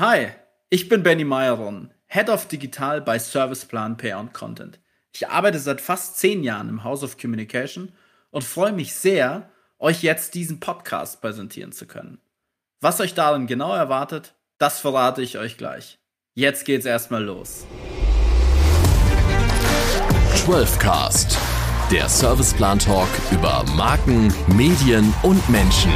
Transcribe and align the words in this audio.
Hi, 0.00 0.28
ich 0.70 0.88
bin 0.88 1.02
Benny 1.02 1.24
Meyron, 1.24 1.92
Head 2.06 2.30
of 2.30 2.48
Digital 2.48 3.02
bei 3.02 3.18
Serviceplan 3.18 3.98
Pay 3.98 4.14
on 4.14 4.32
Content. 4.32 4.80
Ich 5.12 5.28
arbeite 5.28 5.58
seit 5.58 5.82
fast 5.82 6.16
zehn 6.18 6.42
Jahren 6.42 6.70
im 6.70 6.84
House 6.84 7.02
of 7.02 7.18
Communication 7.18 7.92
und 8.30 8.42
freue 8.42 8.72
mich 8.72 8.94
sehr, 8.94 9.50
euch 9.78 10.02
jetzt 10.02 10.32
diesen 10.32 10.58
Podcast 10.58 11.20
präsentieren 11.20 11.72
zu 11.72 11.86
können. 11.86 12.18
Was 12.80 12.98
euch 13.02 13.12
darin 13.12 13.46
genau 13.46 13.74
erwartet, 13.74 14.32
das 14.56 14.78
verrate 14.78 15.20
ich 15.20 15.36
euch 15.36 15.58
gleich. 15.58 15.98
Jetzt 16.32 16.64
geht's 16.64 16.86
erstmal 16.86 17.22
los. 17.22 17.66
12cast, 20.34 21.36
der 21.92 22.08
Serviceplan 22.08 22.78
Talk 22.78 23.10
über 23.32 23.66
Marken, 23.76 24.32
Medien 24.46 25.12
und 25.22 25.46
Menschen. 25.50 25.92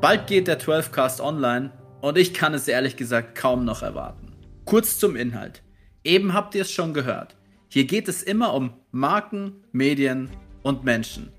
Bald 0.00 0.28
geht 0.28 0.46
der 0.46 0.60
12cast 0.60 1.20
online 1.20 1.72
und 2.00 2.16
ich 2.16 2.32
kann 2.32 2.54
es 2.54 2.68
ehrlich 2.68 2.94
gesagt 2.96 3.34
kaum 3.34 3.64
noch 3.64 3.82
erwarten. 3.82 4.32
Kurz 4.64 4.96
zum 4.96 5.16
Inhalt. 5.16 5.64
Eben 6.04 6.34
habt 6.34 6.54
ihr 6.54 6.62
es 6.62 6.70
schon 6.70 6.94
gehört. 6.94 7.34
Hier 7.68 7.84
geht 7.84 8.06
es 8.06 8.22
immer 8.22 8.54
um 8.54 8.74
Marken, 8.92 9.64
Medien 9.72 10.30
und 10.62 10.84
Menschen. 10.84 11.32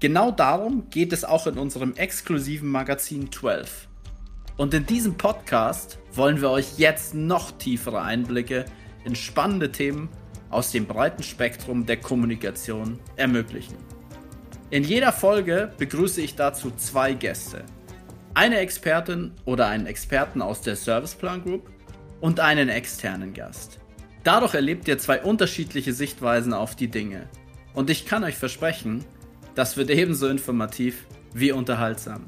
Genau 0.00 0.30
darum 0.30 0.90
geht 0.90 1.14
es 1.14 1.24
auch 1.24 1.46
in 1.46 1.56
unserem 1.56 1.94
exklusiven 1.94 2.68
Magazin 2.68 3.32
12. 3.32 3.88
Und 4.58 4.74
in 4.74 4.84
diesem 4.84 5.14
Podcast 5.16 5.98
wollen 6.12 6.42
wir 6.42 6.50
euch 6.50 6.78
jetzt 6.78 7.14
noch 7.14 7.52
tiefere 7.52 8.02
Einblicke 8.02 8.66
in 9.06 9.16
spannende 9.16 9.72
Themen 9.72 10.10
aus 10.50 10.72
dem 10.72 10.84
breiten 10.84 11.22
Spektrum 11.22 11.86
der 11.86 11.96
Kommunikation 11.96 12.98
ermöglichen. 13.16 13.76
In 14.68 14.84
jeder 14.84 15.12
Folge 15.12 15.72
begrüße 15.78 16.20
ich 16.20 16.34
dazu 16.34 16.70
zwei 16.76 17.14
Gäste 17.14 17.64
eine 18.34 18.58
Expertin 18.58 19.32
oder 19.44 19.66
einen 19.66 19.86
Experten 19.86 20.42
aus 20.42 20.60
der 20.60 20.76
Serviceplan 20.76 21.42
Group 21.42 21.70
und 22.20 22.40
einen 22.40 22.68
externen 22.68 23.34
Gast. 23.34 23.78
Dadurch 24.24 24.54
erlebt 24.54 24.88
ihr 24.88 24.98
zwei 24.98 25.22
unterschiedliche 25.22 25.92
Sichtweisen 25.92 26.52
auf 26.52 26.74
die 26.74 26.88
Dinge. 26.88 27.28
Und 27.74 27.90
ich 27.90 28.06
kann 28.06 28.24
euch 28.24 28.36
versprechen, 28.36 29.04
das 29.54 29.76
wird 29.76 29.90
ebenso 29.90 30.28
informativ 30.28 31.06
wie 31.32 31.52
unterhaltsam. 31.52 32.24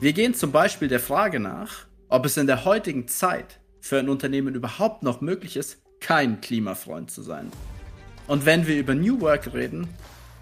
Wir 0.00 0.12
gehen 0.12 0.34
zum 0.34 0.52
Beispiel 0.52 0.88
der 0.88 1.00
Frage 1.00 1.40
nach, 1.40 1.86
ob 2.08 2.24
es 2.24 2.36
in 2.36 2.46
der 2.46 2.64
heutigen 2.64 3.08
Zeit 3.08 3.60
für 3.80 3.98
ein 3.98 4.08
Unternehmen 4.08 4.54
überhaupt 4.54 5.02
noch 5.02 5.20
möglich 5.20 5.56
ist, 5.56 5.78
kein 6.00 6.40
Klimafreund 6.40 7.10
zu 7.10 7.22
sein. 7.22 7.50
Und 8.26 8.46
wenn 8.46 8.66
wir 8.66 8.78
über 8.78 8.94
New 8.94 9.20
Work 9.20 9.52
reden, 9.54 9.88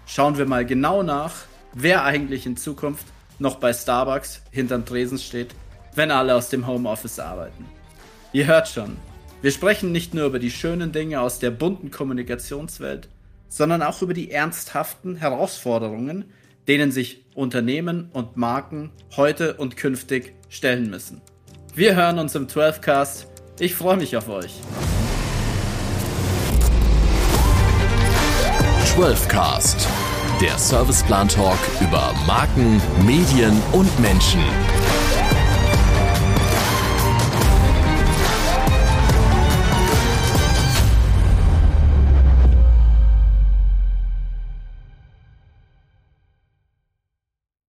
schauen 0.05 0.37
wir 0.37 0.45
mal 0.45 0.65
genau 0.65 1.03
nach, 1.03 1.33
wer 1.73 2.03
eigentlich 2.03 2.45
in 2.45 2.57
Zukunft 2.57 3.05
noch 3.39 3.55
bei 3.55 3.73
Starbucks 3.73 4.41
hinterm 4.51 4.85
Tresen 4.85 5.17
steht, 5.17 5.53
wenn 5.95 6.11
alle 6.11 6.35
aus 6.35 6.49
dem 6.49 6.67
Homeoffice 6.67 7.19
arbeiten. 7.19 7.65
Ihr 8.33 8.45
hört 8.45 8.67
schon, 8.67 8.97
wir 9.41 9.51
sprechen 9.51 9.91
nicht 9.91 10.13
nur 10.13 10.25
über 10.25 10.39
die 10.39 10.51
schönen 10.51 10.91
Dinge 10.91 11.21
aus 11.21 11.39
der 11.39 11.51
bunten 11.51 11.91
Kommunikationswelt, 11.91 13.09
sondern 13.49 13.81
auch 13.81 14.01
über 14.01 14.13
die 14.13 14.31
ernsthaften 14.31 15.15
Herausforderungen, 15.15 16.25
denen 16.67 16.91
sich 16.91 17.25
Unternehmen 17.33 18.09
und 18.13 18.35
Marken 18.35 18.91
heute 19.15 19.53
und 19.55 19.77
künftig 19.77 20.33
stellen 20.49 20.89
müssen. 20.89 21.21
Wir 21.73 21.95
hören 21.95 22.19
uns 22.19 22.35
im 22.35 22.47
12cast. 22.47 23.27
Ich 23.59 23.75
freue 23.75 23.97
mich 23.97 24.17
auf 24.17 24.27
euch. 24.29 24.55
12cast 28.95 29.87
der 30.41 30.57
Serviceplan 30.57 31.27
Talk 31.27 31.57
über 31.81 32.13
Marken, 32.25 32.81
Medien 33.05 33.61
und 33.71 33.99
Menschen. 33.99 34.41